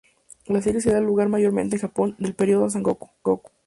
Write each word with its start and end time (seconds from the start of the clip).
La 0.47 0.63
serie 0.63 0.81
se 0.81 0.91
da 0.91 0.99
lugar 0.99 1.29
mayormente 1.29 1.75
en 1.75 1.77
el 1.77 1.87
Japón 1.87 2.15
del 2.17 2.33
Período 2.33 2.67
Sengoku. 2.71 3.11